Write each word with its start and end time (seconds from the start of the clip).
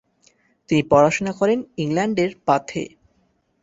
তিনি 0.69 0.81
পড়াশোনা 0.91 1.31
করেন 1.39 1.59
ইংল্যান্ডের 1.83 2.31
বাথে। 2.47 2.83